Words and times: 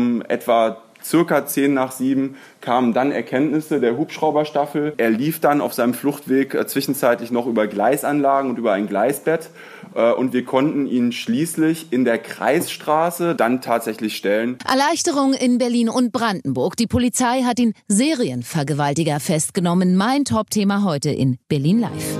um 0.00 0.22
etwa 0.22 0.78
circa 1.02 1.46
10 1.46 1.72
nach 1.72 1.92
7 1.92 2.36
kamen 2.60 2.92
dann 2.92 3.10
Erkenntnisse 3.10 3.80
der 3.80 3.96
Hubschrauberstaffel. 3.96 4.94
Er 4.98 5.10
lief 5.10 5.40
dann 5.40 5.60
auf 5.60 5.72
seinem 5.72 5.94
Fluchtweg 5.94 6.54
äh, 6.54 6.66
zwischenzeitlich 6.66 7.30
noch 7.30 7.46
über 7.46 7.66
Gleisanlagen 7.66 8.50
und 8.50 8.58
über 8.58 8.72
ein 8.72 8.86
Gleisbett. 8.86 9.48
Äh, 9.94 10.12
und 10.12 10.34
wir 10.34 10.44
konnten 10.44 10.86
ihn 10.86 11.12
schließlich 11.12 11.90
in 11.90 12.04
der 12.04 12.18
Kreisstraße 12.18 13.34
dann 13.34 13.62
tatsächlich 13.62 14.16
stellen. 14.16 14.58
Erleichterung 14.68 15.32
in 15.32 15.56
Berlin 15.56 15.88
und 15.88 16.12
Brandenburg. 16.12 16.76
Die 16.76 16.86
Polizei 16.86 17.42
hat 17.42 17.58
den 17.58 17.72
Serienvergewaltiger 17.88 19.20
festgenommen. 19.20 19.96
Mein 19.96 20.24
Top-Thema 20.24 20.84
heute 20.84 21.10
in 21.10 21.38
Berlin 21.48 21.80
Live. 21.80 22.18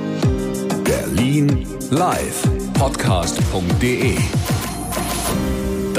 Berlin 0.85 1.67
Live. 1.91 2.49
Podcast.de 2.75 4.17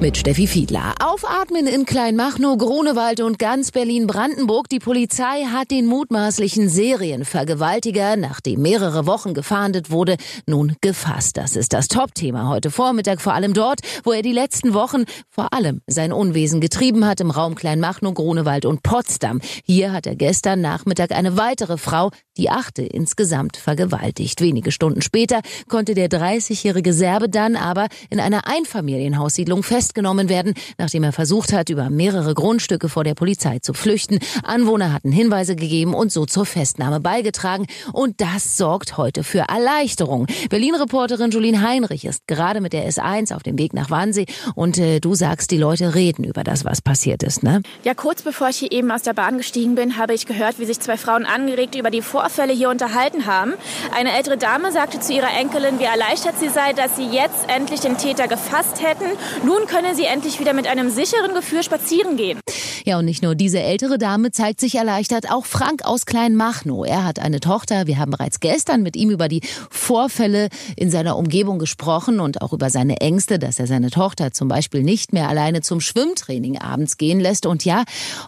mit 0.00 0.16
Steffi 0.16 0.46
Fiedler. 0.46 0.94
Aufatmen 0.98 1.66
in 1.66 1.84
Kleinmachnow, 1.84 2.56
Grunewald 2.56 3.20
und 3.20 3.38
ganz 3.38 3.70
Berlin-Brandenburg. 3.70 4.68
Die 4.68 4.78
Polizei 4.78 5.44
hat 5.44 5.70
den 5.70 5.86
mutmaßlichen 5.86 6.68
Serienvergewaltiger, 6.70 8.16
nachdem 8.16 8.62
mehrere 8.62 9.06
Wochen 9.06 9.34
gefahndet 9.34 9.90
wurde, 9.90 10.16
nun 10.46 10.74
gefasst. 10.80 11.36
Das 11.36 11.54
ist 11.54 11.74
das 11.74 11.88
Top-Thema 11.88 12.48
heute 12.48 12.70
Vormittag, 12.70 13.20
vor 13.20 13.34
allem 13.34 13.52
dort, 13.52 13.80
wo 14.04 14.12
er 14.12 14.22
die 14.22 14.32
letzten 14.32 14.72
Wochen 14.72 15.04
vor 15.28 15.52
allem 15.52 15.82
sein 15.86 16.12
Unwesen 16.12 16.60
getrieben 16.60 17.04
hat, 17.04 17.20
im 17.20 17.30
Raum 17.30 17.54
Kleinmachnow, 17.54 18.14
Grunewald 18.14 18.64
und 18.64 18.82
Potsdam. 18.82 19.40
Hier 19.64 19.92
hat 19.92 20.06
er 20.06 20.16
gestern 20.16 20.62
Nachmittag 20.62 21.12
eine 21.12 21.36
weitere 21.36 21.76
Frau, 21.76 22.10
die 22.38 22.48
achte, 22.48 22.82
insgesamt 22.82 23.58
vergewaltigt. 23.58 24.40
Wenige 24.40 24.72
Stunden 24.72 25.02
später 25.02 25.40
konnte 25.68 25.94
der 25.94 26.08
30-jährige 26.08 26.94
Serbe 26.94 27.28
dann 27.28 27.54
aber 27.54 27.88
in 28.08 28.18
einer 28.18 28.46
Einfamilienhaussiedlung 28.46 29.62
fest 29.62 29.89
festgenommen 29.90 30.28
werden, 30.28 30.54
nachdem 30.78 31.02
er 31.02 31.12
versucht 31.12 31.52
hat, 31.52 31.68
über 31.68 31.90
mehrere 31.90 32.32
Grundstücke 32.34 32.88
vor 32.88 33.02
der 33.02 33.14
Polizei 33.14 33.58
zu 33.58 33.74
flüchten. 33.74 34.20
Anwohner 34.44 34.92
hatten 34.92 35.10
Hinweise 35.10 35.56
gegeben 35.56 35.94
und 35.94 36.12
so 36.12 36.26
zur 36.26 36.46
Festnahme 36.46 37.00
beigetragen. 37.00 37.66
Und 37.92 38.20
das 38.20 38.56
sorgt 38.56 38.96
heute 38.96 39.24
für 39.24 39.40
Erleichterung. 39.48 40.28
Berlin-Reporterin 40.48 41.32
Julien 41.32 41.60
Heinrich 41.60 42.04
ist 42.04 42.28
gerade 42.28 42.60
mit 42.60 42.72
der 42.72 42.88
S1 42.88 43.34
auf 43.34 43.42
dem 43.42 43.58
Weg 43.58 43.74
nach 43.74 43.90
Wannsee 43.90 44.26
und 44.54 44.78
äh, 44.78 45.00
du 45.00 45.16
sagst, 45.16 45.50
die 45.50 45.56
Leute 45.56 45.96
reden 45.96 46.22
über 46.22 46.44
das, 46.44 46.64
was 46.64 46.80
passiert 46.80 47.24
ist, 47.24 47.42
ne? 47.42 47.60
Ja, 47.82 47.94
kurz 47.94 48.22
bevor 48.22 48.50
ich 48.50 48.58
hier 48.58 48.70
eben 48.70 48.92
aus 48.92 49.02
der 49.02 49.14
Bahn 49.14 49.38
gestiegen 49.38 49.74
bin, 49.74 49.96
habe 49.96 50.14
ich 50.14 50.26
gehört, 50.26 50.60
wie 50.60 50.66
sich 50.66 50.78
zwei 50.78 50.96
Frauen 50.96 51.26
angeregt 51.26 51.74
über 51.74 51.90
die 51.90 52.02
Vorfälle 52.02 52.52
hier 52.52 52.70
unterhalten 52.70 53.26
haben. 53.26 53.54
Eine 53.92 54.12
ältere 54.12 54.36
Dame 54.36 54.70
sagte 54.70 55.00
zu 55.00 55.12
ihrer 55.12 55.36
Enkelin, 55.36 55.80
wie 55.80 55.84
erleichtert 55.84 56.38
sie 56.38 56.48
sei, 56.48 56.74
dass 56.74 56.94
sie 56.94 57.08
jetzt 57.08 57.48
endlich 57.48 57.80
den 57.80 57.98
Täter 57.98 58.28
gefasst 58.28 58.82
hätten. 58.82 59.06
Nun 59.44 59.66
können 59.66 59.79
könne 59.80 59.94
sie 59.94 60.04
endlich 60.04 60.38
wieder 60.38 60.52
mit 60.52 60.66
einem 60.66 60.90
sicheren 60.90 61.32
Gefühl 61.32 61.62
spazieren 61.62 62.18
gehen. 62.18 62.38
Ja, 62.84 62.98
und 62.98 63.06
nicht 63.06 63.22
nur 63.22 63.34
diese 63.34 63.60
ältere 63.60 63.96
Dame 63.96 64.30
zeigt 64.30 64.60
sich 64.60 64.74
erleichtert, 64.74 65.30
auch 65.30 65.46
Frank 65.46 65.86
aus 65.86 66.04
Kleinmachnow. 66.04 66.86
Er 66.86 67.04
hat 67.04 67.18
eine 67.18 67.40
Tochter. 67.40 67.86
Wir 67.86 67.98
haben 67.98 68.10
bereits 68.10 68.40
gestern 68.40 68.82
mit 68.82 68.94
ihm 68.94 69.08
über 69.10 69.28
die 69.28 69.40
Vorfälle 69.70 70.48
in 70.76 70.90
seiner 70.90 71.16
Umgebung 71.16 71.58
gesprochen 71.58 72.20
und 72.20 72.42
auch 72.42 72.52
über 72.52 72.68
seine 72.68 73.00
Ängste, 73.00 73.38
dass 73.38 73.58
er 73.58 73.66
seine 73.66 73.90
Tochter 73.90 74.32
zum 74.32 74.48
Beispiel 74.48 74.82
nicht 74.82 75.14
mehr 75.14 75.28
alleine 75.30 75.62
zum 75.62 75.80
Schwimmtraining 75.80 76.58
abends 76.58 76.98
gehen 76.98 77.18
lässt. 77.18 77.46
Und 77.46 77.64
ja, 77.64 77.84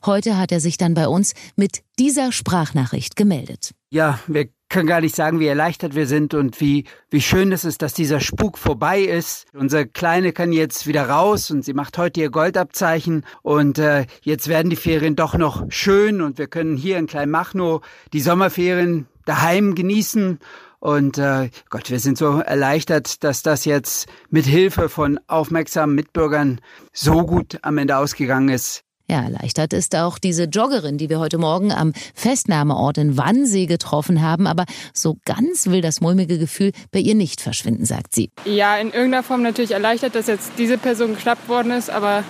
heute 0.06 0.39
hat 0.39 0.53
er 0.53 0.61
sich 0.61 0.78
dann 0.78 0.94
bei 0.94 1.06
uns 1.06 1.34
mit 1.56 1.83
dieser 1.98 2.33
Sprachnachricht 2.33 3.14
gemeldet. 3.14 3.72
Ja, 3.91 4.20
wir 4.27 4.48
können 4.73 4.89
gar 4.89 5.03
nicht 5.03 5.15
sagen, 5.15 5.39
wie 5.39 5.47
erleichtert 5.47 5.95
wir 5.95 6.06
sind 6.06 6.34
und 6.34 6.61
wie, 6.61 6.84
wie 7.11 7.20
schön 7.20 7.53
es 7.53 7.65
ist, 7.65 7.83
dass 7.83 7.92
dieser 7.92 8.20
Spuk 8.20 8.56
vorbei 8.56 9.01
ist. 9.03 9.47
Unsere 9.53 9.87
Kleine 9.87 10.33
kann 10.33 10.53
jetzt 10.53 10.87
wieder 10.87 11.09
raus 11.09 11.51
und 11.51 11.62
sie 11.65 11.75
macht 11.75 11.98
heute 11.98 12.20
ihr 12.20 12.31
Goldabzeichen 12.31 13.25
und 13.43 13.78
äh, 13.78 14.06
jetzt 14.23 14.48
werden 14.48 14.70
die 14.70 14.77
Ferien 14.77 15.15
doch 15.15 15.34
noch 15.34 15.67
schön 15.69 16.22
und 16.22 16.38
wir 16.38 16.47
können 16.47 16.77
hier 16.77 16.99
in 16.99 17.06
Kleinmachnow 17.06 17.83
die 18.15 18.21
Sommerferien 18.21 19.06
daheim 19.27 19.75
genießen 19.75 20.38
und 20.81 21.19
äh, 21.19 21.50
Gott, 21.69 21.91
wir 21.91 22.00
sind 22.00 22.16
so 22.19 22.41
erleichtert, 22.41 23.22
dass 23.22 23.43
das 23.43 23.66
jetzt 23.66 24.09
mit 24.31 24.47
Hilfe 24.47 24.89
von 24.89 25.21
aufmerksamen 25.28 25.94
Mitbürgern 25.94 26.60
so 26.93 27.25
gut 27.25 27.59
am 27.62 27.78
Ende 27.78 27.99
ausgegangen 27.99 28.49
ist. 28.49 28.83
Ja, 29.12 29.25
erleichtert 29.25 29.75
ist 29.75 29.95
auch 29.95 30.19
diese 30.19 30.45
Joggerin, 30.45 30.97
die 30.97 31.11
wir 31.11 31.19
heute 31.19 31.37
Morgen 31.37 31.71
am 31.71 31.93
Festnahmeort 32.15 32.97
in 32.97 33.19
Wannsee 33.19 33.67
getroffen 33.67 34.23
haben. 34.23 34.47
Aber 34.47 34.65
so 34.95 35.19
ganz 35.27 35.67
will 35.67 35.83
das 35.83 36.00
mulmige 36.00 36.39
Gefühl 36.39 36.73
bei 36.93 37.00
ihr 37.00 37.15
nicht 37.15 37.43
verschwinden, 37.43 37.84
sagt 37.84 38.15
sie. 38.15 38.31
Ja, 38.47 38.78
in 38.78 38.87
irgendeiner 38.87 39.22
Form 39.22 39.43
natürlich 39.43 39.72
erleichtert, 39.72 40.15
dass 40.15 40.28
jetzt 40.28 40.53
diese 40.56 40.78
Person 40.78 41.12
geschnappt 41.12 41.47
worden 41.51 41.72
ist. 41.72 41.91
Aber 41.91 42.25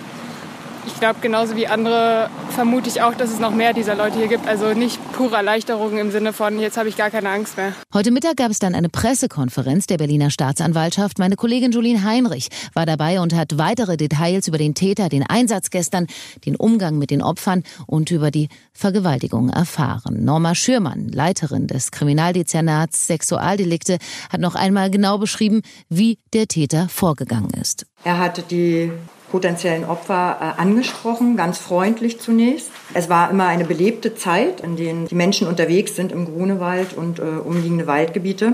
ich 0.85 0.99
glaube, 0.99 1.19
genauso 1.21 1.55
wie 1.55 1.67
andere 1.67 2.29
vermute 2.49 2.89
ich 2.89 3.01
auch, 3.01 3.13
dass 3.13 3.31
es 3.31 3.39
noch 3.39 3.51
mehr 3.51 3.73
dieser 3.73 3.95
Leute 3.95 4.17
hier 4.17 4.27
gibt. 4.27 4.47
Also 4.47 4.73
nicht 4.73 4.99
pure 5.13 5.35
Erleichterung 5.35 5.97
im 5.97 6.11
Sinne 6.11 6.33
von, 6.33 6.59
jetzt 6.59 6.77
habe 6.77 6.89
ich 6.89 6.97
gar 6.97 7.09
keine 7.09 7.29
Angst 7.29 7.57
mehr. 7.57 7.73
Heute 7.93 8.11
Mittag 8.11 8.37
gab 8.37 8.51
es 8.51 8.59
dann 8.59 8.75
eine 8.75 8.89
Pressekonferenz 8.89 9.87
der 9.87 9.97
Berliner 9.97 10.29
Staatsanwaltschaft. 10.29 11.19
Meine 11.19 11.35
Kollegin 11.35 11.71
Julien 11.71 12.03
Heinrich 12.03 12.49
war 12.73 12.85
dabei 12.85 13.19
und 13.19 13.33
hat 13.33 13.57
weitere 13.57 13.97
Details 13.97 14.47
über 14.47 14.57
den 14.57 14.75
Täter, 14.75 15.09
den 15.09 15.23
Einsatz 15.23 15.69
gestern, 15.69 16.07
den 16.45 16.55
Umgang 16.55 16.97
mit 16.97 17.11
den 17.11 17.21
Opfern 17.21 17.63
und 17.87 18.11
über 18.11 18.31
die 18.31 18.49
Vergewaltigung 18.73 19.49
erfahren. 19.49 20.23
Norma 20.23 20.55
Schürmann, 20.55 21.07
Leiterin 21.09 21.67
des 21.67 21.91
Kriminaldezernats 21.91 23.07
Sexualdelikte, 23.07 23.97
hat 24.29 24.41
noch 24.41 24.55
einmal 24.55 24.91
genau 24.91 25.17
beschrieben, 25.17 25.61
wie 25.89 26.19
der 26.33 26.47
Täter 26.47 26.89
vorgegangen 26.89 27.51
ist. 27.51 27.85
Er 28.03 28.19
hatte 28.19 28.41
die 28.41 28.91
potenziellen 29.31 29.83
Opfer 29.85 30.37
äh, 30.39 30.61
angesprochen, 30.61 31.35
ganz 31.35 31.57
freundlich 31.57 32.19
zunächst. 32.19 32.69
Es 32.93 33.09
war 33.09 33.31
immer 33.31 33.47
eine 33.47 33.65
belebte 33.65 34.13
Zeit, 34.13 34.61
in 34.61 34.75
der 34.75 34.93
die 34.93 35.15
Menschen 35.15 35.47
unterwegs 35.47 35.95
sind 35.95 36.11
im 36.11 36.25
Grunewald 36.25 36.93
und 36.93 37.17
äh, 37.17 37.23
umliegende 37.23 37.87
Waldgebiete. 37.87 38.53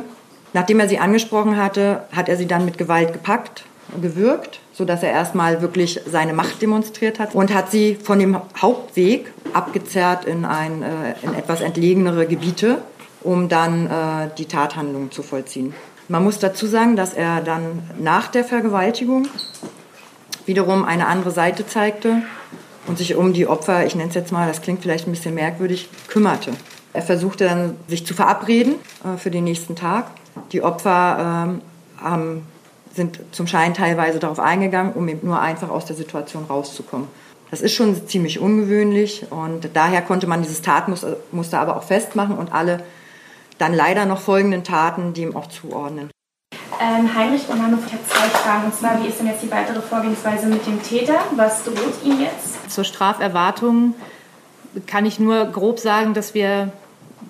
Nachdem 0.54 0.80
er 0.80 0.88
sie 0.88 1.00
angesprochen 1.00 1.58
hatte, 1.58 2.04
hat 2.14 2.30
er 2.30 2.38
sie 2.38 2.48
dann 2.48 2.64
mit 2.64 2.78
Gewalt 2.78 3.12
gepackt, 3.12 3.66
gewürgt, 4.02 4.62
sodass 4.74 5.04
er 5.04 5.12
erstmal 5.12 5.62
wirklich 5.62 6.00
seine 6.10 6.34
Macht 6.34 6.62
demonstriert 6.62 7.20
hat 7.20 7.36
und 7.36 7.54
hat 7.54 7.72
sie 7.72 7.96
von 7.96 8.20
dem 8.20 8.40
Hauptweg 8.58 9.34
abgezerrt 9.54 10.26
in, 10.26 10.46
ein, 10.46 10.82
äh, 10.82 11.16
in 11.24 11.34
etwas 11.34 11.60
entlegenere 11.60 12.26
Gebiete, 12.26 12.78
um 13.22 13.50
dann 13.50 13.88
äh, 13.88 14.30
die 14.38 14.46
Tathandlung 14.46 15.12
zu 15.12 15.24
vollziehen. 15.24 15.74
Man 16.10 16.24
muss 16.24 16.40
dazu 16.40 16.66
sagen, 16.66 16.96
dass 16.96 17.14
er 17.14 17.40
dann 17.42 17.84
nach 18.00 18.30
der 18.30 18.44
Vergewaltigung 18.44 19.28
wiederum 20.48 20.84
eine 20.84 21.06
andere 21.06 21.30
Seite 21.30 21.68
zeigte 21.68 22.24
und 22.88 22.98
sich 22.98 23.16
um 23.16 23.32
die 23.32 23.46
Opfer, 23.46 23.86
ich 23.86 23.94
nenne 23.94 24.10
es 24.10 24.16
jetzt 24.16 24.32
mal, 24.32 24.48
das 24.48 24.64
klingt 24.64 24.82
vielleicht 24.82 25.08
ein 25.08 25.12
bisschen 25.12 25.36
merkwürdig, 25.36 25.88
kümmerte. 26.08 26.52
Er 26.94 27.04
versuchte 27.04 27.46
dann, 27.46 27.76
sich 27.88 28.08
zu 28.08 28.16
verabreden 28.16 28.76
äh, 29.06 29.18
für 29.20 29.30
den 29.30 29.44
nächsten 29.44 29.76
Tag. 29.76 30.08
Die 30.52 30.64
Opfer 30.64 31.48
ähm, 31.48 31.62
haben, 32.02 32.42
sind 32.96 33.20
zum 33.32 33.46
Schein 33.46 33.76
teilweise 33.76 34.18
darauf 34.18 34.40
eingegangen, 34.40 34.94
um 34.94 35.08
eben 35.08 35.28
nur 35.28 35.40
einfach 35.40 35.70
aus 35.70 35.86
der 35.86 35.96
Situation 35.96 36.46
rauszukommen. 36.46 37.08
Das 37.52 37.62
ist 37.62 37.74
schon 37.74 38.08
ziemlich 38.08 38.40
ungewöhnlich 38.40 39.28
und 39.30 39.70
daher 39.76 40.02
konnte 40.02 40.26
man 40.26 40.42
dieses 40.42 40.64
Tatmuster 40.64 41.60
aber 41.60 41.78
auch 41.78 41.84
festmachen 41.84 42.36
und 42.36 42.52
alle 42.52 42.82
dann 43.60 43.74
leider 43.74 44.06
noch 44.06 44.20
folgenden 44.20 44.64
Taten 44.64 45.14
dem 45.14 45.36
auch 45.36 45.48
zuordnen. 45.48 46.10
Ähm, 46.82 47.14
Heinrich 47.14 47.48
und 47.50 47.62
Hanno, 47.62 47.78
ich 47.86 47.94
habe 47.94 48.04
zwei 48.08 48.30
Fragen. 48.30 48.66
Und 48.66 48.74
zwar, 48.74 49.04
wie 49.04 49.08
ist 49.08 49.20
denn 49.20 49.28
jetzt 49.28 49.44
die 49.44 49.52
weitere 49.52 49.82
Vorgehensweise 49.82 50.48
mit 50.48 50.66
dem 50.66 50.82
Täter? 50.82 51.20
Was 51.36 51.66
droht 51.66 52.04
ihm 52.04 52.22
jetzt? 52.22 52.72
Zur 52.72 52.86
Straferwartung 52.86 53.96
kann 54.88 55.06
ich 55.06 55.20
nur 55.20 55.46
grob 55.46 55.80
sagen, 55.80 56.14
dass 56.14 56.34
wir 56.34 56.72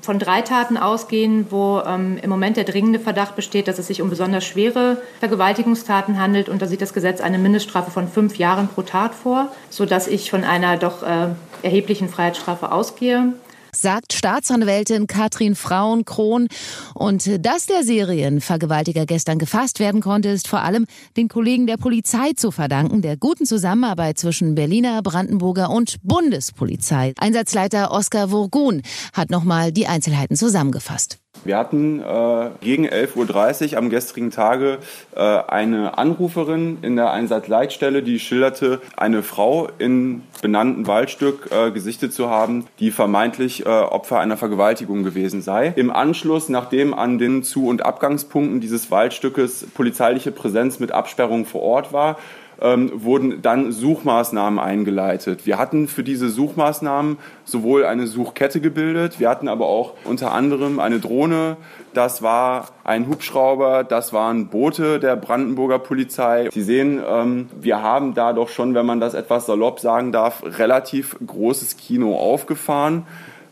von 0.01 0.19
drei 0.19 0.41
Taten 0.41 0.77
ausgehen, 0.77 1.47
wo 1.49 1.81
ähm, 1.85 2.19
im 2.21 2.29
Moment 2.29 2.57
der 2.57 2.63
dringende 2.63 2.99
Verdacht 2.99 3.35
besteht, 3.35 3.67
dass 3.67 3.79
es 3.79 3.87
sich 3.87 4.01
um 4.01 4.09
besonders 4.09 4.45
schwere 4.45 5.01
Vergewaltigungstaten 5.19 6.21
handelt. 6.21 6.47
Und 6.47 6.61
da 6.61 6.67
sieht 6.67 6.81
das 6.81 6.93
Gesetz 6.93 7.19
eine 7.19 7.39
Mindeststrafe 7.39 7.89
von 7.89 8.07
fünf 8.07 8.37
Jahren 8.37 8.67
pro 8.67 8.83
Tat 8.83 9.15
vor, 9.15 9.47
sodass 9.69 10.07
ich 10.07 10.29
von 10.29 10.43
einer 10.43 10.77
doch 10.77 11.01
äh, 11.01 11.29
erheblichen 11.63 12.07
Freiheitsstrafe 12.07 12.71
ausgehe 12.71 13.33
sagt 13.73 14.13
Staatsanwältin 14.13 15.07
Katrin 15.07 15.55
Frauen-Krohn. 15.55 16.47
Und 16.93 17.45
dass 17.45 17.65
der 17.65 17.83
Serienvergewaltiger 17.83 19.05
gestern 19.05 19.39
gefasst 19.39 19.79
werden 19.79 20.01
konnte, 20.01 20.29
ist 20.29 20.47
vor 20.47 20.61
allem 20.61 20.85
den 21.17 21.27
Kollegen 21.27 21.67
der 21.67 21.77
Polizei 21.77 22.33
zu 22.35 22.51
verdanken, 22.51 23.01
der 23.01 23.17
guten 23.17 23.45
Zusammenarbeit 23.45 24.17
zwischen 24.17 24.55
Berliner, 24.55 25.01
Brandenburger 25.01 25.69
und 25.69 25.95
Bundespolizei. 26.03 27.13
Einsatzleiter 27.17 27.91
Oskar 27.91 28.31
Wurgun 28.31 28.81
hat 29.13 29.29
nochmal 29.29 29.71
die 29.71 29.87
Einzelheiten 29.87 30.35
zusammengefasst. 30.35 31.19
Wir 31.45 31.57
hatten 31.57 31.99
äh, 32.01 32.49
gegen 32.61 32.87
11.30 32.87 33.71
Uhr 33.71 33.77
am 33.77 33.89
gestrigen 33.89 34.31
Tage 34.31 34.79
äh, 35.15 35.19
eine 35.19 35.97
Anruferin 35.97 36.79
in 36.81 36.95
der 36.95 37.11
Einsatzleitstelle, 37.11 38.03
die 38.03 38.19
schilderte, 38.19 38.81
eine 38.97 39.23
Frau 39.23 39.69
in 39.77 40.23
benannten 40.41 40.87
Waldstück 40.87 41.49
äh, 41.51 41.71
gesichtet 41.71 42.13
zu 42.13 42.29
haben, 42.29 42.65
die 42.79 42.91
vermeintlich 42.91 43.65
äh, 43.65 43.69
Opfer 43.69 44.19
einer 44.19 44.37
Vergewaltigung 44.37 45.03
gewesen 45.03 45.41
sei. 45.41 45.73
Im 45.75 45.91
Anschluss, 45.91 46.49
nachdem 46.49 46.93
an 46.93 47.17
den 47.17 47.43
Zu- 47.43 47.67
und 47.67 47.85
Abgangspunkten 47.85 48.61
dieses 48.61 48.91
Waldstückes 48.91 49.67
polizeiliche 49.73 50.31
Präsenz 50.31 50.79
mit 50.79 50.91
Absperrung 50.91 51.45
vor 51.45 51.61
Ort 51.61 51.93
war, 51.93 52.17
ähm, 52.61 52.91
wurden 52.93 53.41
dann 53.41 53.71
Suchmaßnahmen 53.71 54.59
eingeleitet. 54.59 55.45
Wir 55.45 55.57
hatten 55.57 55.87
für 55.87 56.03
diese 56.03 56.29
Suchmaßnahmen 56.29 57.17
sowohl 57.45 57.85
eine 57.85 58.07
Suchkette 58.07 58.61
gebildet, 58.61 59.19
wir 59.19 59.29
hatten 59.29 59.47
aber 59.47 59.67
auch 59.67 59.93
unter 60.05 60.31
anderem 60.31 60.79
eine 60.79 60.99
Drohne, 60.99 61.57
das 61.93 62.21
war 62.21 62.67
ein 62.83 63.07
Hubschrauber, 63.07 63.83
das 63.83 64.13
waren 64.13 64.47
Boote 64.47 64.99
der 64.99 65.15
Brandenburger 65.15 65.79
Polizei. 65.79 66.49
Sie 66.51 66.61
sehen, 66.61 67.01
ähm, 67.07 67.49
wir 67.59 67.81
haben 67.81 68.13
da 68.13 68.33
doch 68.33 68.49
schon, 68.49 68.75
wenn 68.75 68.85
man 68.85 68.99
das 68.99 69.13
etwas 69.13 69.45
salopp 69.45 69.79
sagen 69.79 70.11
darf, 70.11 70.43
relativ 70.43 71.17
großes 71.25 71.77
Kino 71.77 72.15
aufgefahren. 72.15 73.05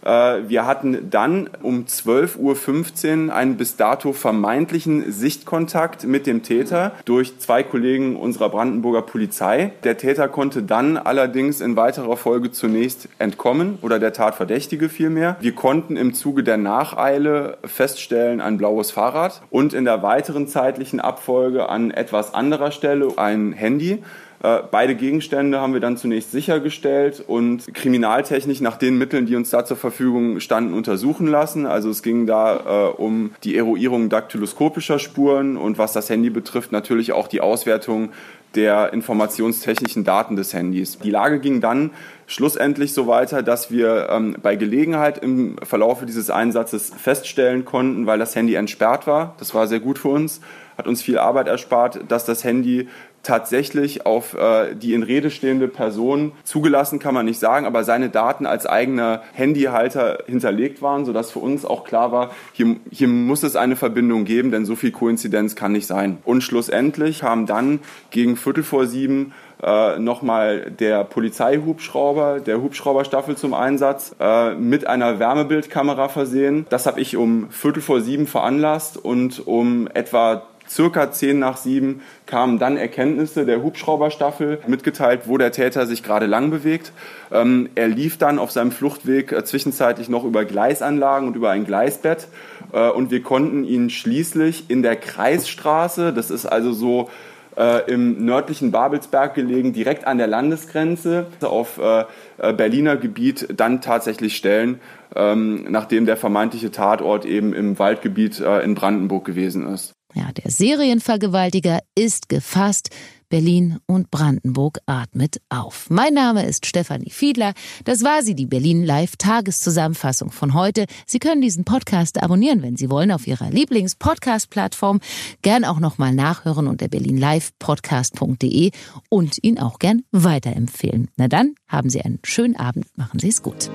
Äh, 0.08 0.48
wir 0.48 0.66
hatten 0.66 1.10
dann 1.10 1.50
um 1.62 1.86
12.15 1.86 3.28
Uhr 3.28 3.34
einen 3.36 3.58
bis 3.58 3.76
dato 3.76 4.14
vermeintlichen 4.14 5.12
Sichtkontakt 5.12 6.06
mit 6.06 6.26
dem 6.26 6.44
Täter 6.44 6.94
durch 7.04 7.40
zwei 7.40 7.62
Kollegen 7.64 8.16
unserer 8.16 8.50
Brandenburger 8.50 9.02
Polizei. 9.02 9.74
Der 9.84 9.98
Täter 9.98 10.30
konnte 10.30 10.64
dann 10.64 10.98
allerdings 10.98 11.60
in 11.60 11.76
weiterer 11.76 12.16
Folge 12.16 12.52
zunächst 12.52 13.10
entkommen 13.20 13.80
oder 13.82 14.00
der 14.00 14.14
Tatverdächtige 14.14 14.88
vielmehr. 14.88 15.36
Wir 15.42 15.54
konnten 15.54 15.98
im 15.98 16.14
Zuge 16.14 16.44
der 16.44 16.58
Nacheile 16.58 17.58
feststellen 17.66 18.40
ein 18.40 18.58
blaues 18.58 18.92
Fahrrad 18.92 19.42
und 19.50 19.74
in 19.74 19.84
der 19.84 20.04
weiteren 20.04 20.48
zeitlichen 20.48 21.02
Abfolge 21.02 21.68
an 21.68 21.92
etwas 21.92 22.34
anderer 22.34 22.72
Stelle 22.72 23.18
ein 23.18 23.52
Handy. 23.52 24.02
Äh, 24.44 24.60
beide 24.70 24.96
Gegenstände 24.96 25.60
haben 25.60 25.74
wir 25.74 25.80
dann 25.80 25.98
zunächst 25.98 26.32
sichergestellt 26.32 27.24
und 27.26 27.74
kriminaltechnisch 27.74 28.62
nach 28.62 28.78
den 28.78 28.98
Mitteln, 28.98 29.26
die 29.26 29.36
uns 29.36 29.50
da 29.50 29.66
zur 29.66 29.78
Verfügung 29.78 30.40
standen, 30.40 30.74
untersuchen 30.74 31.28
lassen. 31.28 31.66
Also 31.66 31.90
es 31.90 32.04
ging 32.04 32.28
da 32.28 32.90
äh, 32.90 33.02
um 33.02 33.32
die 33.44 33.58
Eruierung 33.58 34.10
daktyloskopischer 34.10 35.00
Spuren 35.00 35.58
und 35.58 35.78
was 35.78 35.94
das 35.94 36.10
Handy 36.10 36.30
betrifft, 36.30 36.72
natürlich 36.72 37.14
auch 37.14 37.28
die 37.28 37.42
Auswertung 37.42 38.10
der 38.56 38.94
informationstechnischen 38.94 40.04
Daten 40.04 40.36
des 40.36 40.54
Handys. 40.54 40.98
Die 41.00 41.12
Lage 41.12 41.40
ging 41.40 41.62
dann 41.62 41.92
schlussendlich 42.28 42.94
so 42.94 43.08
weiter, 43.08 43.44
dass 43.44 43.72
wir 43.72 44.10
ähm, 44.10 44.36
bei 44.42 44.56
Gelegenheit 44.56 45.18
im 45.18 45.58
Verlaufe 45.64 46.06
dieses 46.06 46.30
Einsatzes 46.30 46.92
feststellen 46.98 47.66
konnten, 47.66 48.06
weil 48.06 48.20
das 48.20 48.36
Handy 48.36 48.56
entsperrt 48.56 49.06
war, 49.06 49.36
das 49.40 49.54
war 49.54 49.68
sehr 49.68 49.80
gut 49.80 50.00
für 50.00 50.10
uns, 50.10 50.42
hat 50.78 50.88
uns 50.88 51.02
viel 51.02 51.18
Arbeit 51.18 51.48
erspart, 51.48 52.02
dass 52.08 52.26
das 52.26 52.44
Handy 52.44 52.88
tatsächlich 53.24 54.06
auf 54.06 54.34
äh, 54.36 54.74
die 54.76 54.94
in 54.94 55.04
Rede 55.04 55.30
stehende 55.30 55.68
Person 55.68 56.32
zugelassen, 56.44 57.00
kann 57.00 57.14
man 57.14 57.26
nicht 57.26 57.40
sagen, 57.40 57.66
aber 57.66 57.84
seine 57.84 58.10
Daten 58.10 58.46
als 58.46 58.66
eigener 58.66 59.22
Handyhalter 59.34 60.20
hinterlegt 60.28 60.82
waren, 60.82 61.06
sodass 61.06 61.32
für 61.32 61.40
uns 61.40 61.66
auch 61.66 61.84
klar 61.84 62.12
war, 62.12 62.32
hier, 62.54 62.78
hier 62.90 63.08
muss 63.08 63.44
es 63.44 63.56
eine 63.56 63.76
Verbindung 63.76 64.26
geben, 64.26 64.52
denn 64.52 64.66
so 64.66 64.76
viel 64.76 64.92
Koinzidenz 64.92 65.56
kann 65.56 65.74
nicht 65.74 65.88
sein. 65.88 66.20
Und 66.24 66.42
schlussendlich 66.42 67.20
kam 67.20 67.46
dann 67.46 67.80
gegen 68.12 68.38
Viertel 68.38 68.64
vor 68.64 68.88
sieben 68.88 69.34
äh, 69.62 69.98
nochmal 70.00 70.72
der 70.72 71.04
Polizeihubschrauber, 71.04 72.40
der 72.40 72.62
Hubschrauberstaffel 72.62 73.36
zum 73.36 73.54
Einsatz, 73.54 74.16
äh, 74.20 74.54
mit 74.54 74.88
einer 74.88 75.20
Wärmebildkamera 75.20 76.10
versehen. 76.10 76.66
Das 76.70 76.86
habe 76.86 77.02
ich 77.02 77.18
um 77.18 77.50
Viertel 77.50 77.82
vor 77.82 78.02
sieben 78.02 78.28
veranlasst 78.28 78.98
und 78.98 79.46
um 79.48 79.88
etwa 79.94 80.44
circa 80.70 81.12
10 81.12 81.40
nach 81.40 81.58
7 81.58 82.02
kamen 82.26 82.60
dann 82.60 82.78
Erkenntnisse 82.78 83.46
der 83.46 83.64
Hubschrauberstaffel 83.64 84.60
mitgeteilt, 84.68 85.22
wo 85.26 85.38
der 85.38 85.52
Täter 85.52 85.86
sich 85.86 86.04
gerade 86.04 86.26
lang 86.26 86.50
bewegt. 86.50 86.92
Ähm, 87.32 87.70
er 87.76 87.88
lief 87.88 88.18
dann 88.18 88.40
auf 88.40 88.52
seinem 88.52 88.72
Fluchtweg 88.72 89.32
äh, 89.32 89.44
zwischenzeitlich 89.44 90.10
noch 90.10 90.24
über 90.24 90.46
Gleisanlagen 90.46 91.28
und 91.28 91.36
über 91.36 91.52
ein 91.52 91.66
Gleisbett 91.66 92.28
äh, 92.74 92.90
und 92.90 93.12
wir 93.12 93.22
konnten 93.24 93.64
ihn 93.64 93.90
schließlich 93.90 94.70
in 94.70 94.84
der 94.84 94.96
Kreisstraße, 94.96 96.14
das 96.14 96.32
ist 96.32 96.46
also 96.46 96.72
so 96.72 97.10
äh, 97.58 97.92
im 97.92 98.24
nördlichen 98.24 98.72
Babelsberg 98.72 99.34
gelegen, 99.34 99.74
direkt 99.74 100.06
an 100.06 100.18
der 100.18 100.28
Landesgrenze 100.28 101.28
auf 101.42 101.80
äh, 101.80 102.06
äh 102.38 102.54
Berliner 102.54 102.98
Gebiet 102.98 103.48
dann 103.56 103.82
tatsächlich 103.82 104.38
stellen, 104.38 104.80
ähm, 105.16 105.66
nachdem 105.70 106.06
der 106.06 106.18
vermeintliche 106.18 106.72
Tatort 106.72 107.26
eben 107.26 107.54
im 107.54 107.80
Waldgebiet 107.80 108.40
äh, 108.40 108.62
in 108.62 108.76
Brandenburg 108.76 109.26
gewesen 109.26 109.68
ist. 109.68 109.97
Ja, 110.18 110.32
der 110.32 110.50
Serienvergewaltiger 110.50 111.82
ist 111.94 112.28
gefasst. 112.28 112.90
Berlin 113.30 113.78
und 113.86 114.10
Brandenburg 114.10 114.80
atmet 114.88 115.40
auf. 115.50 115.92
Mein 115.92 116.16
Name 116.16 116.44
ist 116.46 116.66
Stefanie 116.66 117.12
Fiedler. 117.12 117.54
Das 117.84 118.04
war 118.04 118.24
sie, 118.24 118.34
die 118.34 118.48
Berlin 118.48 118.84
Live 118.84 119.16
Tageszusammenfassung 119.18 120.32
von 120.32 120.56
heute. 120.56 120.88
Sie 121.06 121.20
können 121.20 121.42
diesen 121.42 121.66
Podcast 121.66 122.24
abonnieren, 122.24 122.64
wenn 122.64 122.78
Sie 122.78 122.90
wollen, 122.90 123.12
auf 123.12 123.28
Ihrer 123.28 123.52
Lieblings-Podcast-Plattform. 123.52 125.02
Gern 125.44 125.66
auch 125.66 125.80
nochmal 125.80 126.16
nachhören 126.16 126.66
unter 126.68 126.88
berlinlivepodcast.de 126.88 128.72
und 129.10 129.44
ihn 129.44 129.60
auch 129.60 129.78
gern 129.78 130.02
weiterempfehlen. 130.12 131.10
Na 131.18 131.28
dann, 131.28 131.54
haben 131.68 131.92
Sie 131.92 132.02
einen 132.02 132.18
schönen 132.24 132.56
Abend. 132.56 132.88
Machen 132.96 133.20
Sie 133.20 133.28
es 133.28 133.44
gut. 133.44 133.70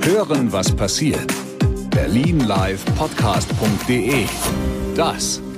Hören, 0.00 0.50
was 0.50 0.74
passiert. 0.74 1.32
berlinlivepodcast.de 1.90 4.26
das 4.94 5.40